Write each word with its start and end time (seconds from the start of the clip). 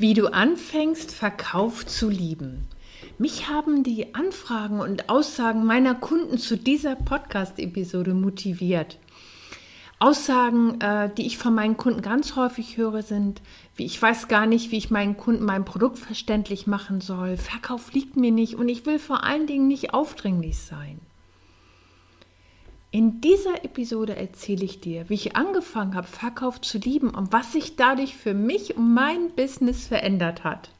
Wie 0.00 0.14
du 0.14 0.32
anfängst, 0.32 1.12
Verkauf 1.12 1.84
zu 1.84 2.08
lieben. 2.08 2.66
Mich 3.18 3.50
haben 3.50 3.82
die 3.82 4.14
Anfragen 4.14 4.80
und 4.80 5.10
Aussagen 5.10 5.66
meiner 5.66 5.94
Kunden 5.94 6.38
zu 6.38 6.56
dieser 6.56 6.96
Podcast-Episode 6.96 8.14
motiviert. 8.14 8.98
Aussagen, 9.98 10.80
äh, 10.80 11.10
die 11.14 11.26
ich 11.26 11.36
von 11.36 11.54
meinen 11.54 11.76
Kunden 11.76 12.00
ganz 12.00 12.34
häufig 12.34 12.78
höre, 12.78 13.02
sind, 13.02 13.42
wie 13.76 13.84
ich 13.84 14.00
weiß 14.00 14.28
gar 14.28 14.46
nicht, 14.46 14.70
wie 14.70 14.78
ich 14.78 14.90
meinen 14.90 15.18
Kunden 15.18 15.44
mein 15.44 15.66
Produkt 15.66 15.98
verständlich 15.98 16.66
machen 16.66 17.02
soll. 17.02 17.36
Verkauf 17.36 17.92
liegt 17.92 18.16
mir 18.16 18.32
nicht 18.32 18.54
und 18.54 18.70
ich 18.70 18.86
will 18.86 18.98
vor 18.98 19.22
allen 19.22 19.46
Dingen 19.46 19.68
nicht 19.68 19.92
aufdringlich 19.92 20.56
sein. 20.60 20.98
In 22.92 23.20
dieser 23.20 23.64
Episode 23.64 24.16
erzähle 24.16 24.64
ich 24.64 24.80
dir, 24.80 25.08
wie 25.08 25.14
ich 25.14 25.36
angefangen 25.36 25.94
habe, 25.94 26.08
Verkauf 26.08 26.60
zu 26.60 26.78
lieben 26.78 27.10
und 27.10 27.32
was 27.32 27.52
sich 27.52 27.76
dadurch 27.76 28.16
für 28.16 28.34
mich 28.34 28.76
und 28.76 28.94
mein 28.94 29.30
Business 29.30 29.86
verändert 29.86 30.42
hat. 30.42 30.70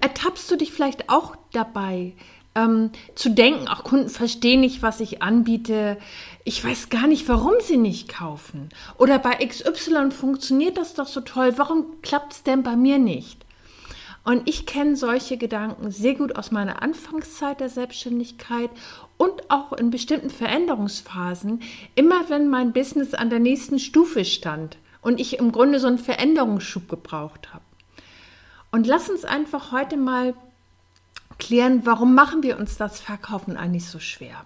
Ertappst 0.00 0.50
du 0.50 0.56
dich 0.56 0.72
vielleicht 0.72 1.10
auch 1.10 1.36
dabei, 1.52 2.14
ähm, 2.54 2.90
zu 3.14 3.30
denken, 3.30 3.68
auch 3.68 3.84
Kunden 3.84 4.08
verstehen 4.08 4.60
nicht, 4.60 4.80
was 4.80 5.00
ich 5.00 5.22
anbiete. 5.22 5.98
Ich 6.44 6.64
weiß 6.64 6.88
gar 6.88 7.06
nicht, 7.06 7.28
warum 7.28 7.54
sie 7.60 7.76
nicht 7.76 8.08
kaufen. 8.08 8.70
Oder 8.96 9.18
bei 9.18 9.34
XY 9.44 10.10
funktioniert 10.10 10.78
das 10.78 10.94
doch 10.94 11.06
so 11.06 11.20
toll. 11.20 11.54
Warum 11.56 12.00
klappt 12.00 12.32
es 12.32 12.42
denn 12.42 12.62
bei 12.62 12.74
mir 12.74 12.98
nicht? 12.98 13.44
Und 14.28 14.46
ich 14.46 14.66
kenne 14.66 14.94
solche 14.94 15.38
Gedanken 15.38 15.90
sehr 15.90 16.14
gut 16.14 16.36
aus 16.36 16.50
meiner 16.50 16.82
Anfangszeit 16.82 17.60
der 17.60 17.70
Selbstständigkeit 17.70 18.68
und 19.16 19.50
auch 19.50 19.72
in 19.72 19.88
bestimmten 19.88 20.28
Veränderungsphasen, 20.28 21.62
immer 21.94 22.28
wenn 22.28 22.50
mein 22.50 22.74
Business 22.74 23.14
an 23.14 23.30
der 23.30 23.38
nächsten 23.38 23.78
Stufe 23.78 24.26
stand 24.26 24.76
und 25.00 25.18
ich 25.18 25.38
im 25.38 25.50
Grunde 25.50 25.80
so 25.80 25.86
einen 25.86 25.96
Veränderungsschub 25.96 26.90
gebraucht 26.90 27.54
habe. 27.54 27.64
Und 28.70 28.86
lass 28.86 29.08
uns 29.08 29.24
einfach 29.24 29.72
heute 29.72 29.96
mal 29.96 30.34
klären, 31.38 31.86
warum 31.86 32.14
machen 32.14 32.42
wir 32.42 32.58
uns 32.58 32.76
das 32.76 33.00
Verkaufen 33.00 33.56
eigentlich 33.56 33.88
so 33.88 33.98
schwer? 33.98 34.44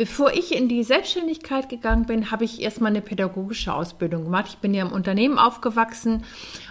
Bevor 0.00 0.32
ich 0.32 0.56
in 0.56 0.66
die 0.66 0.82
Selbstständigkeit 0.82 1.68
gegangen 1.68 2.06
bin, 2.06 2.30
habe 2.30 2.46
ich 2.46 2.62
erstmal 2.62 2.88
eine 2.88 3.02
pädagogische 3.02 3.74
Ausbildung 3.74 4.24
gemacht. 4.24 4.46
Ich 4.48 4.56
bin 4.56 4.72
ja 4.72 4.80
im 4.80 4.92
Unternehmen 4.92 5.36
aufgewachsen 5.36 6.24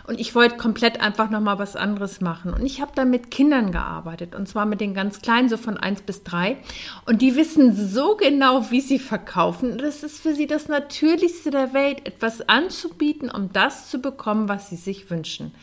und 0.08 0.20
ich 0.20 0.34
wollte 0.34 0.58
komplett 0.58 1.00
einfach 1.00 1.30
nochmal 1.30 1.60
was 1.60 1.76
anderes 1.76 2.22
machen. 2.22 2.52
Und 2.52 2.66
ich 2.66 2.82
habe 2.82 2.92
dann 2.96 3.12
mit 3.12 3.30
Kindern 3.30 3.72
gearbeitet 3.72 4.34
und 4.34 4.48
zwar 4.48 4.66
mit 4.66 4.82
den 4.82 4.96
ganz 4.96 5.22
Kleinen, 5.22 5.48
so 5.48 5.58
von 5.58 5.78
eins 5.78 6.02
bis 6.02 6.24
drei. 6.24 6.58
Und 7.06 7.22
die 7.22 7.36
wissen 7.36 7.76
so 7.76 8.16
genau, 8.16 8.72
wie 8.72 8.82
sie 8.82 8.98
verkaufen. 8.98 9.78
Das 9.78 10.02
ist 10.02 10.20
für 10.20 10.34
sie 10.34 10.48
das 10.48 10.68
Natürlichste 10.68 11.52
der 11.52 11.72
Welt, 11.72 12.08
etwas 12.08 12.50
anzubieten, 12.50 13.30
um 13.30 13.54
das 13.54 13.92
zu 13.92 14.00
bekommen, 14.00 14.50
was 14.50 14.72
sie 14.72 14.76
sich 14.76 15.12
wünschen. 15.12 15.54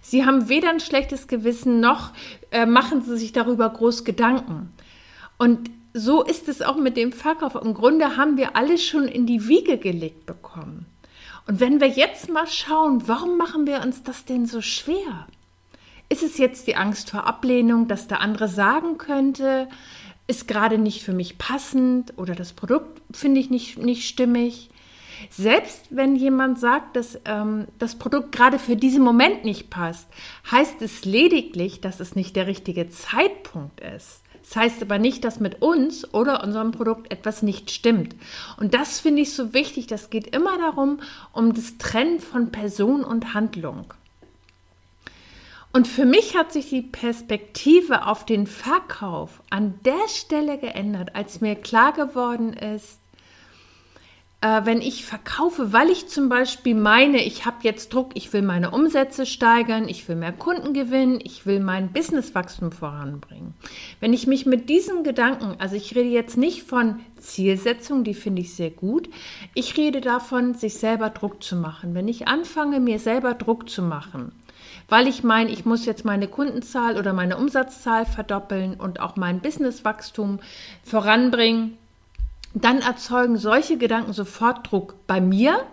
Sie 0.00 0.24
haben 0.24 0.48
weder 0.48 0.70
ein 0.70 0.78
schlechtes 0.78 1.26
Gewissen 1.26 1.80
noch 1.80 2.12
äh, 2.52 2.66
machen 2.66 3.02
sie 3.02 3.18
sich 3.18 3.32
darüber 3.32 3.68
groß 3.68 4.04
Gedanken. 4.04 4.72
Und 5.38 5.70
so 5.96 6.22
ist 6.22 6.48
es 6.48 6.60
auch 6.60 6.76
mit 6.76 6.96
dem 6.96 7.10
Verkauf. 7.10 7.54
Im 7.54 7.72
Grunde 7.72 8.16
haben 8.16 8.36
wir 8.36 8.54
alles 8.54 8.84
schon 8.84 9.08
in 9.08 9.26
die 9.26 9.48
Wiege 9.48 9.78
gelegt 9.78 10.26
bekommen. 10.26 10.86
Und 11.46 11.60
wenn 11.60 11.80
wir 11.80 11.88
jetzt 11.88 12.28
mal 12.28 12.46
schauen, 12.46 13.08
warum 13.08 13.38
machen 13.38 13.66
wir 13.66 13.80
uns 13.80 14.02
das 14.02 14.24
denn 14.24 14.46
so 14.46 14.60
schwer? 14.60 15.26
Ist 16.08 16.22
es 16.22 16.38
jetzt 16.38 16.66
die 16.66 16.76
Angst 16.76 17.10
vor 17.10 17.26
Ablehnung, 17.26 17.88
dass 17.88 18.08
der 18.08 18.20
andere 18.20 18.48
sagen 18.48 18.98
könnte, 18.98 19.68
ist 20.26 20.46
gerade 20.46 20.76
nicht 20.76 21.02
für 21.02 21.12
mich 21.12 21.38
passend 21.38 22.12
oder 22.18 22.34
das 22.34 22.52
Produkt 22.52 23.00
finde 23.16 23.40
ich 23.40 23.48
nicht, 23.48 23.78
nicht 23.78 24.06
stimmig? 24.06 24.68
Selbst 25.30 25.86
wenn 25.90 26.14
jemand 26.14 26.60
sagt, 26.60 26.96
dass 26.96 27.18
ähm, 27.24 27.68
das 27.78 27.94
Produkt 27.94 28.32
gerade 28.32 28.58
für 28.58 28.76
diesen 28.76 29.02
Moment 29.02 29.44
nicht 29.44 29.70
passt, 29.70 30.08
heißt 30.50 30.82
es 30.82 31.06
lediglich, 31.06 31.80
dass 31.80 32.00
es 32.00 32.14
nicht 32.14 32.36
der 32.36 32.46
richtige 32.46 32.90
Zeitpunkt 32.90 33.80
ist. 33.80 34.22
Das 34.46 34.56
heißt 34.56 34.82
aber 34.82 34.98
nicht, 34.98 35.24
dass 35.24 35.40
mit 35.40 35.60
uns 35.60 36.12
oder 36.14 36.44
unserem 36.44 36.70
Produkt 36.70 37.12
etwas 37.12 37.42
nicht 37.42 37.70
stimmt. 37.72 38.14
Und 38.58 38.74
das 38.74 39.00
finde 39.00 39.22
ich 39.22 39.32
so 39.34 39.52
wichtig. 39.52 39.88
Das 39.88 40.08
geht 40.08 40.34
immer 40.34 40.56
darum, 40.56 41.00
um 41.32 41.52
das 41.52 41.78
Trennen 41.78 42.20
von 42.20 42.52
Person 42.52 43.02
und 43.02 43.34
Handlung. 43.34 43.92
Und 45.72 45.88
für 45.88 46.04
mich 46.04 46.36
hat 46.36 46.52
sich 46.52 46.68
die 46.70 46.82
Perspektive 46.82 48.06
auf 48.06 48.24
den 48.24 48.46
Verkauf 48.46 49.42
an 49.50 49.78
der 49.84 50.08
Stelle 50.08 50.58
geändert, 50.58 51.14
als 51.14 51.40
mir 51.40 51.56
klar 51.56 51.92
geworden 51.92 52.52
ist, 52.52 53.00
äh, 54.42 54.60
wenn 54.64 54.82
ich 54.82 55.06
verkaufe, 55.06 55.72
weil 55.72 55.88
ich 55.88 56.08
zum 56.08 56.28
Beispiel 56.28 56.74
meine, 56.74 57.24
ich 57.24 57.46
habe 57.46 57.56
jetzt 57.62 57.92
Druck, 57.94 58.10
ich 58.14 58.32
will 58.32 58.42
meine 58.42 58.70
Umsätze 58.70 59.24
steigern, 59.24 59.88
ich 59.88 60.06
will 60.08 60.16
mehr 60.16 60.32
Kunden 60.32 60.74
gewinnen, 60.74 61.20
ich 61.22 61.46
will 61.46 61.60
mein 61.60 61.92
Businesswachstum 61.92 62.70
voranbringen. 62.70 63.54
Wenn 63.98 64.12
ich 64.12 64.26
mich 64.26 64.44
mit 64.44 64.68
diesen 64.68 65.04
Gedanken, 65.04 65.56
also 65.58 65.74
ich 65.74 65.96
rede 65.96 66.10
jetzt 66.10 66.36
nicht 66.36 66.64
von 66.64 67.00
Zielsetzung, 67.18 68.04
die 68.04 68.14
finde 68.14 68.42
ich 68.42 68.54
sehr 68.54 68.70
gut, 68.70 69.08
ich 69.54 69.76
rede 69.78 70.02
davon, 70.02 70.54
sich 70.54 70.74
selber 70.74 71.08
Druck 71.08 71.42
zu 71.42 71.56
machen. 71.56 71.94
Wenn 71.94 72.08
ich 72.08 72.28
anfange, 72.28 72.78
mir 72.78 72.98
selber 72.98 73.32
Druck 73.32 73.70
zu 73.70 73.80
machen, 73.80 74.32
weil 74.88 75.08
ich 75.08 75.24
meine, 75.24 75.50
ich 75.50 75.64
muss 75.64 75.86
jetzt 75.86 76.04
meine 76.04 76.28
Kundenzahl 76.28 76.98
oder 76.98 77.14
meine 77.14 77.38
Umsatzzahl 77.38 78.04
verdoppeln 78.04 78.74
und 78.74 79.00
auch 79.00 79.16
mein 79.16 79.40
Businesswachstum 79.40 80.40
voranbringen, 80.84 81.78
dann 82.62 82.78
erzeugen 82.78 83.36
solche 83.36 83.76
Gedanken 83.76 84.12
sofort 84.12 84.70
Druck 84.70 84.94
bei 85.06 85.20
mir 85.20 85.64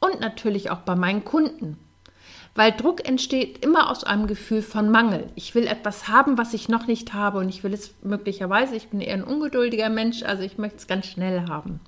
und 0.00 0.20
natürlich 0.20 0.70
auch 0.70 0.80
bei 0.80 0.94
meinen 0.94 1.24
Kunden. 1.24 1.78
Weil 2.54 2.72
Druck 2.72 3.06
entsteht 3.08 3.64
immer 3.64 3.90
aus 3.90 4.04
einem 4.04 4.26
Gefühl 4.26 4.62
von 4.62 4.90
Mangel. 4.90 5.30
Ich 5.34 5.54
will 5.54 5.66
etwas 5.66 6.08
haben, 6.08 6.36
was 6.36 6.54
ich 6.54 6.68
noch 6.68 6.86
nicht 6.86 7.14
habe 7.14 7.38
und 7.38 7.48
ich 7.48 7.64
will 7.64 7.72
es 7.72 7.94
möglicherweise, 8.02 8.76
ich 8.76 8.88
bin 8.88 9.00
eher 9.00 9.14
ein 9.14 9.24
ungeduldiger 9.24 9.88
Mensch, 9.88 10.22
also 10.22 10.42
ich 10.42 10.58
möchte 10.58 10.78
es 10.78 10.86
ganz 10.86 11.06
schnell 11.06 11.48
haben. 11.48 11.80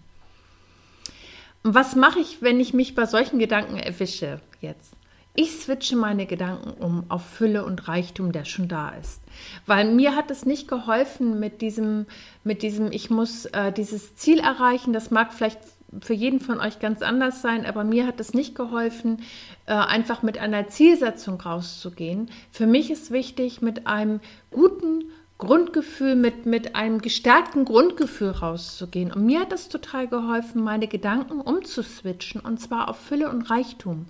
Und 1.62 1.75
was 1.75 1.94
mache 1.97 2.20
ich, 2.20 2.41
wenn 2.41 2.60
ich 2.60 2.72
mich 2.72 2.94
bei 2.94 3.04
solchen 3.04 3.38
Gedanken 3.38 3.76
erwische 3.76 4.41
jetzt? 4.60 4.94
Ich 5.41 5.53
switche 5.53 5.94
meine 5.94 6.26
Gedanken 6.26 6.71
um 6.82 7.04
auf 7.09 7.25
Fülle 7.25 7.65
und 7.65 7.87
Reichtum, 7.87 8.32
der 8.32 8.44
schon 8.44 8.66
da 8.66 8.88
ist. 8.88 9.22
Weil 9.66 9.88
mir 9.94 10.16
hat 10.16 10.32
es 10.32 10.44
nicht 10.44 10.66
geholfen 10.66 11.38
mit 11.38 11.62
diesem, 11.62 12.06
mit 12.43 12.62
diesem, 12.62 12.91
ich 12.91 13.09
muss 13.09 13.44
äh, 13.44 13.71
dieses 13.71 14.16
Ziel 14.16 14.41
erreichen. 14.41 14.93
Das 14.93 15.12
mag 15.12 15.32
vielleicht 15.32 15.60
für 16.00 16.12
jeden 16.12 16.41
von 16.41 16.59
euch 16.59 16.81
ganz 16.81 17.03
anders 17.03 17.41
sein, 17.41 17.66
aber 17.66 17.84
mir 17.84 18.04
hat 18.04 18.19
es 18.19 18.34
nicht 18.34 18.56
geholfen, 18.56 19.22
äh, 19.66 19.75
einfach 19.75 20.25
mit 20.25 20.38
einer 20.38 20.66
Zielsetzung 20.66 21.41
rauszugehen. 21.41 22.32
Für 22.50 22.66
mich 22.66 22.91
ist 22.91 23.12
wichtig, 23.12 23.62
mit 23.62 23.87
einem 23.87 24.19
guten 24.50 25.05
Grundgefühl, 25.38 26.17
mit, 26.17 26.46
mit 26.46 26.75
einem 26.75 27.00
gestärkten 27.00 27.64
Grundgefühl 27.64 28.31
rauszugehen. 28.31 29.12
Und 29.12 29.25
mir 29.25 29.38
hat 29.38 29.52
es 29.52 29.69
total 29.69 30.08
geholfen, 30.08 30.64
meine 30.64 30.88
Gedanken 30.88 31.41
umzuswitchen 31.41 32.41
und 32.41 32.58
zwar 32.58 32.88
auf 32.88 32.99
Fülle 32.99 33.31
und 33.31 33.43
Reichtum. 33.49 34.06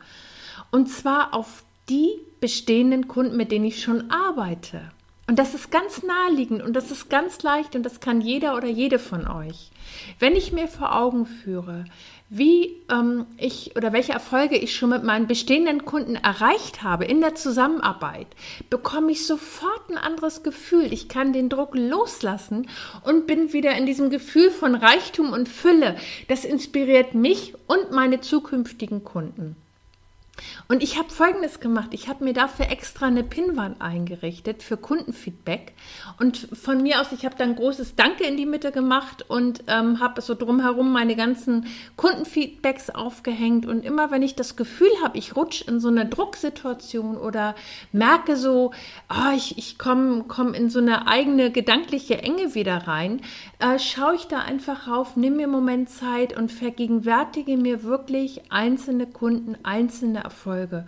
Und 0.70 0.88
zwar 0.88 1.34
auf 1.34 1.64
die 1.88 2.10
bestehenden 2.40 3.08
Kunden, 3.08 3.36
mit 3.36 3.50
denen 3.50 3.64
ich 3.64 3.82
schon 3.82 4.10
arbeite. 4.10 4.82
Und 5.28 5.38
das 5.38 5.52
ist 5.52 5.70
ganz 5.70 6.02
naheliegend 6.02 6.62
und 6.62 6.72
das 6.72 6.90
ist 6.90 7.10
ganz 7.10 7.42
leicht 7.42 7.76
und 7.76 7.82
das 7.82 8.00
kann 8.00 8.22
jeder 8.22 8.56
oder 8.56 8.68
jede 8.68 8.98
von 8.98 9.28
euch. 9.28 9.70
Wenn 10.18 10.34
ich 10.34 10.52
mir 10.52 10.68
vor 10.68 10.96
Augen 10.96 11.26
führe, 11.26 11.84
wie 12.30 12.76
ähm, 12.90 13.26
ich 13.36 13.76
oder 13.76 13.92
welche 13.92 14.12
Erfolge 14.12 14.56
ich 14.56 14.74
schon 14.74 14.88
mit 14.88 15.04
meinen 15.04 15.26
bestehenden 15.26 15.84
Kunden 15.84 16.14
erreicht 16.14 16.82
habe 16.82 17.04
in 17.04 17.20
der 17.20 17.34
Zusammenarbeit, 17.34 18.26
bekomme 18.70 19.12
ich 19.12 19.26
sofort 19.26 19.90
ein 19.90 19.98
anderes 19.98 20.42
Gefühl. 20.42 20.90
Ich 20.94 21.08
kann 21.08 21.34
den 21.34 21.50
Druck 21.50 21.74
loslassen 21.74 22.66
und 23.04 23.26
bin 23.26 23.52
wieder 23.52 23.76
in 23.76 23.84
diesem 23.84 24.08
Gefühl 24.08 24.50
von 24.50 24.74
Reichtum 24.74 25.32
und 25.34 25.46
Fülle. 25.46 25.96
Das 26.28 26.46
inspiriert 26.46 27.12
mich 27.12 27.52
und 27.66 27.92
meine 27.92 28.22
zukünftigen 28.22 29.04
Kunden. 29.04 29.56
Und 30.68 30.82
ich 30.82 30.98
habe 30.98 31.10
Folgendes 31.10 31.60
gemacht. 31.60 31.88
Ich 31.92 32.08
habe 32.08 32.24
mir 32.24 32.32
dafür 32.32 32.70
extra 32.70 33.06
eine 33.06 33.24
Pinnwand 33.24 33.80
eingerichtet 33.80 34.62
für 34.62 34.76
Kundenfeedback. 34.76 35.72
Und 36.18 36.48
von 36.52 36.82
mir 36.82 37.00
aus, 37.00 37.12
ich 37.12 37.24
habe 37.24 37.36
dann 37.36 37.56
großes 37.56 37.96
Danke 37.96 38.24
in 38.24 38.36
die 38.36 38.46
Mitte 38.46 38.72
gemacht 38.72 39.24
und 39.28 39.64
ähm, 39.66 40.00
habe 40.00 40.20
so 40.20 40.34
drumherum 40.34 40.92
meine 40.92 41.16
ganzen 41.16 41.66
Kundenfeedbacks 41.96 42.90
aufgehängt. 42.90 43.66
Und 43.66 43.84
immer 43.84 44.10
wenn 44.10 44.22
ich 44.22 44.34
das 44.34 44.56
Gefühl 44.56 44.90
habe, 45.02 45.18
ich 45.18 45.36
rutsche 45.36 45.64
in 45.64 45.80
so 45.80 45.88
eine 45.88 46.06
Drucksituation 46.06 47.16
oder 47.16 47.54
merke 47.92 48.36
so, 48.36 48.72
oh, 49.10 49.34
ich, 49.36 49.58
ich 49.58 49.78
komme 49.78 50.24
komm 50.28 50.54
in 50.54 50.70
so 50.70 50.78
eine 50.78 51.08
eigene 51.08 51.50
gedankliche 51.50 52.22
Enge 52.22 52.54
wieder 52.54 52.86
rein, 52.86 53.20
äh, 53.58 53.78
schaue 53.78 54.14
ich 54.14 54.26
da 54.26 54.40
einfach 54.40 54.88
rauf, 54.88 55.16
nimm 55.16 55.36
mir 55.36 55.44
einen 55.44 55.52
Moment 55.52 55.90
Zeit 55.90 56.36
und 56.36 56.52
vergegenwärtige 56.52 57.56
mir 57.56 57.82
wirklich 57.82 58.50
einzelne 58.50 59.06
Kunden, 59.06 59.56
einzelne 59.62 60.24
Erfolge. 60.28 60.84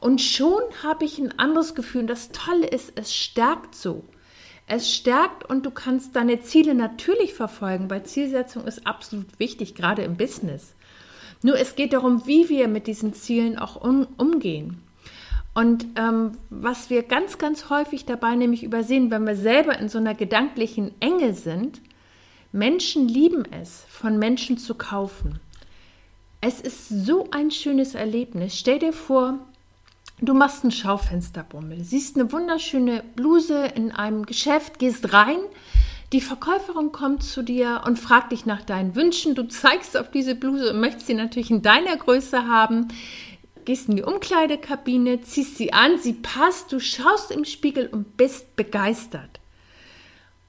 Und 0.00 0.20
schon 0.20 0.62
habe 0.82 1.04
ich 1.04 1.18
ein 1.18 1.36
anderes 1.38 1.74
Gefühl. 1.74 2.02
Und 2.02 2.06
das 2.06 2.30
Tolle 2.30 2.66
ist, 2.66 2.92
es 2.94 3.12
stärkt 3.12 3.74
so. 3.74 4.04
Es 4.66 4.94
stärkt 4.94 5.44
und 5.44 5.66
du 5.66 5.70
kannst 5.70 6.16
deine 6.16 6.40
Ziele 6.40 6.74
natürlich 6.74 7.34
verfolgen, 7.34 7.90
weil 7.90 8.04
Zielsetzung 8.04 8.64
ist 8.66 8.86
absolut 8.86 9.38
wichtig, 9.38 9.74
gerade 9.74 10.02
im 10.02 10.16
Business. 10.16 10.74
Nur 11.42 11.58
es 11.58 11.76
geht 11.76 11.92
darum, 11.92 12.26
wie 12.26 12.48
wir 12.48 12.68
mit 12.68 12.86
diesen 12.86 13.12
Zielen 13.12 13.58
auch 13.58 13.76
um, 13.76 14.06
umgehen. 14.16 14.80
Und 15.52 15.86
ähm, 15.96 16.32
was 16.48 16.88
wir 16.88 17.02
ganz, 17.02 17.36
ganz 17.36 17.68
häufig 17.68 18.06
dabei 18.06 18.34
nämlich 18.34 18.64
übersehen, 18.64 19.10
wenn 19.10 19.26
wir 19.26 19.36
selber 19.36 19.78
in 19.78 19.88
so 19.88 19.98
einer 19.98 20.14
gedanklichen 20.14 20.92
Enge 21.00 21.34
sind, 21.34 21.80
Menschen 22.50 23.08
lieben 23.08 23.44
es, 23.50 23.84
von 23.88 24.18
Menschen 24.18 24.58
zu 24.58 24.74
kaufen. 24.74 25.40
Es 26.46 26.60
ist 26.60 26.90
so 26.90 27.26
ein 27.30 27.50
schönes 27.50 27.94
Erlebnis. 27.94 28.58
Stell 28.58 28.78
dir 28.78 28.92
vor, 28.92 29.38
du 30.20 30.34
machst 30.34 30.62
einen 30.62 30.72
Schaufensterbummel, 30.72 31.82
siehst 31.82 32.16
eine 32.16 32.30
wunderschöne 32.32 33.02
Bluse 33.16 33.64
in 33.74 33.92
einem 33.92 34.26
Geschäft, 34.26 34.78
gehst 34.78 35.14
rein, 35.14 35.38
die 36.12 36.20
Verkäuferin 36.20 36.92
kommt 36.92 37.22
zu 37.22 37.42
dir 37.42 37.84
und 37.86 37.98
fragt 37.98 38.32
dich 38.32 38.44
nach 38.44 38.60
deinen 38.60 38.94
Wünschen. 38.94 39.34
Du 39.34 39.44
zeigst 39.44 39.96
auf 39.96 40.10
diese 40.10 40.34
Bluse 40.34 40.74
und 40.74 40.80
möchtest 40.80 41.06
sie 41.06 41.14
natürlich 41.14 41.50
in 41.50 41.62
deiner 41.62 41.96
Größe 41.96 42.46
haben. 42.46 42.88
Gehst 43.64 43.88
in 43.88 43.96
die 43.96 44.02
Umkleidekabine, 44.02 45.22
ziehst 45.22 45.56
sie 45.56 45.72
an, 45.72 45.96
sie 45.96 46.12
passt, 46.12 46.70
du 46.72 46.78
schaust 46.78 47.30
im 47.30 47.46
Spiegel 47.46 47.86
und 47.86 48.18
bist 48.18 48.54
begeistert. 48.54 49.40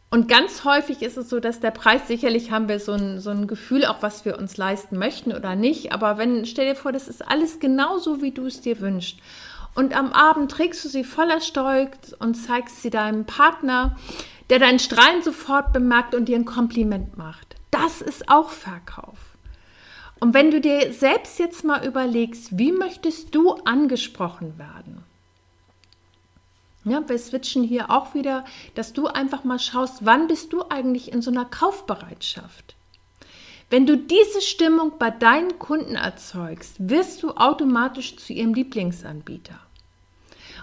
Und 0.09 0.29
ganz 0.29 0.63
häufig 0.63 1.01
ist 1.01 1.17
es 1.17 1.29
so, 1.29 1.39
dass 1.39 1.59
der 1.59 1.71
Preis, 1.71 2.07
sicherlich 2.07 2.51
haben 2.51 2.69
wir 2.69 2.79
so 2.79 2.93
ein, 2.93 3.19
so 3.19 3.31
ein 3.31 3.47
Gefühl, 3.47 3.85
auch 3.85 4.01
was 4.01 4.23
wir 4.23 4.37
uns 4.37 4.55
leisten 4.55 4.97
möchten 4.97 5.33
oder 5.33 5.55
nicht. 5.55 5.91
Aber 5.91 6.17
wenn, 6.17 6.45
stell 6.45 6.67
dir 6.67 6.75
vor, 6.75 6.91
das 6.91 7.07
ist 7.07 7.27
alles 7.27 7.59
genauso, 7.59 8.21
wie 8.21 8.31
du 8.31 8.45
es 8.45 8.61
dir 8.61 8.79
wünschst. 8.79 9.19
Und 9.73 9.95
am 9.95 10.13
Abend 10.13 10.51
trägst 10.51 10.85
du 10.85 10.89
sie 10.89 11.03
voller 11.03 11.41
Stolz 11.41 12.15
und 12.17 12.35
zeigst 12.35 12.81
sie 12.81 12.89
deinem 12.89 13.25
Partner, 13.25 13.97
der 14.49 14.59
dein 14.59 14.79
Strahlen 14.79 15.21
sofort 15.21 15.73
bemerkt 15.73 16.15
und 16.15 16.25
dir 16.25 16.37
ein 16.37 16.45
Kompliment 16.45 17.17
macht. 17.17 17.55
Das 17.71 18.01
ist 18.01 18.29
auch 18.29 18.51
Verkauf. 18.51 19.17
Und 20.19 20.33
wenn 20.33 20.49
du 20.49 20.61
dir 20.61 20.93
selbst 20.93 21.39
jetzt 21.39 21.65
mal 21.65 21.85
überlegst, 21.85 22.57
wie 22.57 22.71
möchtest 22.71 23.35
du 23.35 23.55
angesprochen 23.65 24.57
werden? 24.57 25.03
Ja, 26.85 27.07
wir 27.09 27.17
switchen 27.17 27.63
hier 27.63 27.89
auch 27.89 28.13
wieder, 28.13 28.45
dass 28.75 28.93
du 28.93 29.07
einfach 29.07 29.43
mal 29.43 29.57
schaust, 29.57 30.05
wann 30.05 30.27
bist 30.27 30.53
du 30.53 30.63
eigentlich 30.69 31.11
in 31.11 31.23
so 31.23 31.31
einer 31.31 31.45
Kaufbereitschaft? 31.45 32.75
Wenn 33.71 33.87
du 33.87 33.97
diese 33.97 34.41
Stimmung 34.41 34.93
bei 34.99 35.09
deinen 35.09 35.57
Kunden 35.57 35.95
erzeugst, 35.95 36.75
wirst 36.77 37.23
du 37.23 37.31
automatisch 37.31 38.15
zu 38.17 38.33
ihrem 38.33 38.53
Lieblingsanbieter. 38.53 39.59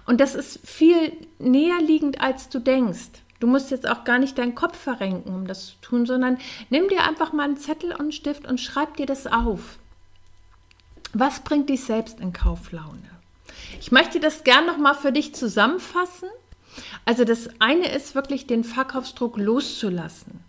Und 0.07 0.21
das 0.21 0.37
ist 0.37 0.61
viel 0.65 1.13
näher 1.41 1.81
liegend, 1.81 2.21
als 2.21 2.49
du 2.49 2.61
denkst. 2.61 3.11
Du 3.41 3.49
musst 3.49 3.73
jetzt 3.73 3.89
auch 3.89 4.05
gar 4.05 4.21
nicht 4.21 4.39
deinen 4.39 4.55
Kopf 4.55 4.79
verrenken, 4.79 5.35
um 5.35 5.49
das 5.49 5.67
zu 5.67 5.75
tun, 5.83 6.07
sondern 6.07 6.39
nimm 6.71 6.87
dir 6.87 7.03
einfach 7.03 7.33
mal 7.33 7.45
einen 7.45 7.57
Zettel 7.57 7.91
und 7.91 8.01
einen 8.01 8.13
Stift 8.13 8.47
und 8.47 8.61
schreib 8.61 8.97
dir 8.97 9.07
das 9.07 9.27
auf. 9.27 9.79
Was 11.13 11.41
bringt 11.41 11.69
dich 11.69 11.83
selbst 11.83 12.21
in 12.21 12.33
Kauflaune? 12.33 13.11
Ich 13.81 13.93
möchte 13.93 14.21
das 14.21 14.45
gern 14.45 14.67
nochmal 14.67 14.95
für 14.95 15.13
dich 15.13 15.35
zusammenfassen. 15.35 16.29
Also 17.05 17.25
das 17.25 17.49
eine 17.59 17.95
ist 17.95 18.15
wirklich 18.15 18.47
den 18.47 18.65
Verkaufsdruck 18.65 19.37
loszulassen. 19.37 20.45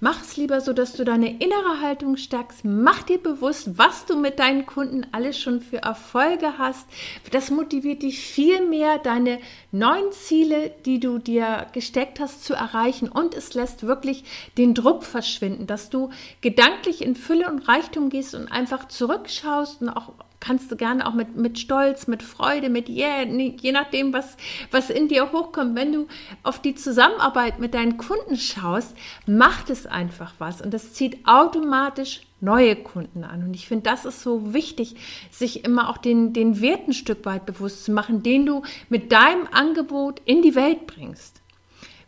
Mach 0.00 0.22
es 0.22 0.36
lieber 0.36 0.60
so, 0.60 0.72
dass 0.72 0.92
du 0.92 1.04
deine 1.04 1.40
innere 1.40 1.80
Haltung 1.82 2.16
stärkst. 2.16 2.64
Mach 2.64 3.02
dir 3.02 3.18
bewusst, 3.18 3.78
was 3.78 4.06
du 4.06 4.16
mit 4.16 4.38
deinen 4.38 4.64
Kunden 4.64 5.06
alles 5.10 5.40
schon 5.40 5.60
für 5.60 5.78
Erfolge 5.78 6.56
hast. 6.56 6.86
Das 7.32 7.50
motiviert 7.50 8.02
dich 8.02 8.20
viel 8.20 8.64
mehr, 8.64 8.98
deine 8.98 9.40
neuen 9.72 10.12
Ziele, 10.12 10.70
die 10.86 11.00
du 11.00 11.18
dir 11.18 11.66
gesteckt 11.72 12.20
hast, 12.20 12.44
zu 12.44 12.54
erreichen. 12.54 13.08
Und 13.08 13.34
es 13.34 13.54
lässt 13.54 13.88
wirklich 13.88 14.22
den 14.56 14.72
Druck 14.72 15.02
verschwinden, 15.02 15.66
dass 15.66 15.90
du 15.90 16.10
gedanklich 16.42 17.02
in 17.02 17.16
Fülle 17.16 17.50
und 17.50 17.66
Reichtum 17.66 18.08
gehst 18.08 18.36
und 18.36 18.52
einfach 18.52 18.86
zurückschaust 18.86 19.82
und 19.82 19.88
auch 19.88 20.12
kannst 20.40 20.70
du 20.70 20.76
gerne 20.76 21.06
auch 21.06 21.14
mit, 21.14 21.36
mit 21.36 21.58
Stolz, 21.58 22.06
mit 22.06 22.22
Freude, 22.22 22.68
mit 22.68 22.88
yeah, 22.88 23.22
je 23.24 23.72
nachdem, 23.72 24.12
was, 24.12 24.36
was 24.70 24.90
in 24.90 25.08
dir 25.08 25.32
hochkommt. 25.32 25.74
Wenn 25.74 25.92
du 25.92 26.06
auf 26.42 26.60
die 26.60 26.74
Zusammenarbeit 26.74 27.58
mit 27.58 27.74
deinen 27.74 27.96
Kunden 27.96 28.36
schaust, 28.36 28.96
macht 29.26 29.70
es 29.70 29.86
einfach 29.86 30.34
was 30.38 30.60
und 30.60 30.72
das 30.72 30.92
zieht 30.92 31.26
automatisch 31.26 32.22
neue 32.40 32.76
Kunden 32.76 33.24
an. 33.24 33.42
Und 33.42 33.54
ich 33.54 33.66
finde, 33.66 33.90
das 33.90 34.04
ist 34.04 34.22
so 34.22 34.54
wichtig, 34.54 34.94
sich 35.30 35.64
immer 35.64 35.88
auch 35.88 35.98
den, 35.98 36.32
den 36.32 36.60
Wert 36.60 36.86
ein 36.86 36.92
Stück 36.92 37.24
weit 37.24 37.46
bewusst 37.46 37.84
zu 37.84 37.92
machen, 37.92 38.22
den 38.22 38.46
du 38.46 38.62
mit 38.88 39.10
deinem 39.10 39.48
Angebot 39.50 40.22
in 40.24 40.42
die 40.42 40.54
Welt 40.54 40.86
bringst. 40.86 41.42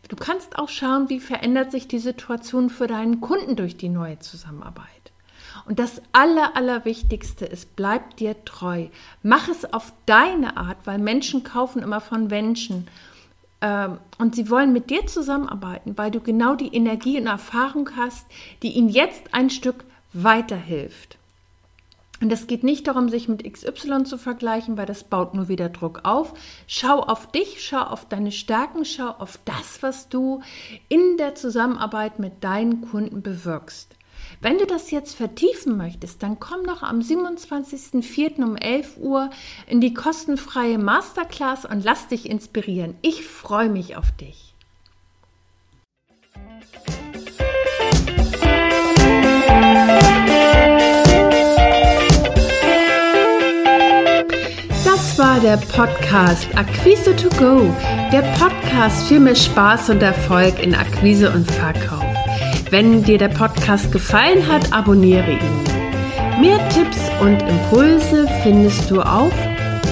Du 0.07 0.15
kannst 0.17 0.57
auch 0.57 0.67
schauen, 0.67 1.09
wie 1.09 1.21
verändert 1.21 1.71
sich 1.71 1.87
die 1.87 1.99
Situation 1.99 2.69
für 2.69 2.87
deinen 2.87 3.21
Kunden 3.21 3.55
durch 3.55 3.77
die 3.77 3.87
neue 3.87 4.19
Zusammenarbeit. 4.19 5.00
Und 5.65 5.79
das 5.79 6.01
Aller, 6.11 6.55
Allerwichtigste 6.55 7.45
ist, 7.45 7.75
bleib 7.75 8.17
dir 8.17 8.43
treu. 8.45 8.87
Mach 9.23 9.47
es 9.47 9.71
auf 9.73 9.93
deine 10.05 10.57
Art, 10.57 10.77
weil 10.85 10.97
Menschen 10.97 11.43
kaufen 11.43 11.81
immer 11.81 12.01
von 12.01 12.27
Menschen. 12.27 12.87
Ähm, 13.61 13.99
und 14.17 14.35
sie 14.35 14.49
wollen 14.49 14.73
mit 14.73 14.89
dir 14.89 15.05
zusammenarbeiten, 15.05 15.97
weil 15.97 16.11
du 16.11 16.19
genau 16.19 16.55
die 16.55 16.73
Energie 16.75 17.19
und 17.19 17.27
Erfahrung 17.27 17.89
hast, 17.95 18.25
die 18.63 18.71
ihnen 18.71 18.89
jetzt 18.89 19.33
ein 19.33 19.49
Stück 19.49 19.85
weiterhilft. 20.13 21.17
Und 22.21 22.31
es 22.31 22.45
geht 22.45 22.63
nicht 22.63 22.87
darum, 22.87 23.09
sich 23.09 23.27
mit 23.27 23.51
XY 23.51 24.03
zu 24.03 24.17
vergleichen, 24.17 24.77
weil 24.77 24.85
das 24.85 25.03
baut 25.03 25.33
nur 25.33 25.47
wieder 25.47 25.69
Druck 25.69 26.01
auf. 26.03 26.33
Schau 26.67 26.99
auf 26.99 27.31
dich, 27.31 27.65
schau 27.65 27.81
auf 27.81 28.07
deine 28.07 28.31
Stärken, 28.31 28.85
schau 28.85 29.09
auf 29.09 29.39
das, 29.43 29.81
was 29.81 30.07
du 30.07 30.41
in 30.87 31.17
der 31.17 31.33
Zusammenarbeit 31.33 32.19
mit 32.19 32.43
deinen 32.43 32.81
Kunden 32.81 33.23
bewirkst. 33.23 33.95
Wenn 34.41 34.57
du 34.57 34.65
das 34.65 34.91
jetzt 34.91 35.15
vertiefen 35.15 35.77
möchtest, 35.77 36.23
dann 36.23 36.39
komm 36.39 36.63
noch 36.63 36.83
am 36.83 36.99
27.04. 36.99 38.43
um 38.43 38.55
11 38.55 38.97
Uhr 38.97 39.29
in 39.67 39.81
die 39.81 39.93
kostenfreie 39.93 40.77
Masterclass 40.77 41.65
und 41.65 41.83
lass 41.83 42.07
dich 42.07 42.29
inspirieren. 42.29 42.95
Ich 43.01 43.25
freue 43.25 43.69
mich 43.69 43.95
auf 43.95 44.11
dich. 44.13 44.51
Das 54.83 55.19
war 55.19 55.39
der 55.39 55.57
Podcast 55.57 56.47
Akquise 56.55 57.15
to 57.15 57.29
Go, 57.37 57.73
der 58.11 58.21
Podcast 58.37 59.07
für 59.07 59.19
mehr 59.19 59.35
Spaß 59.35 59.89
und 59.89 60.01
Erfolg 60.01 60.59
in 60.59 60.73
Akquise 60.73 61.31
und 61.31 61.49
Verkauf. 61.51 62.00
Wenn 62.71 63.03
dir 63.03 63.17
der 63.17 63.27
Podcast 63.27 63.91
gefallen 63.91 64.47
hat, 64.47 64.71
abonniere 64.71 65.31
ihn. 65.31 65.39
Mehr 66.39 66.57
Tipps 66.69 67.11
und 67.19 67.41
Impulse 67.41 68.25
findest 68.43 68.89
du 68.89 69.01
auf 69.01 69.33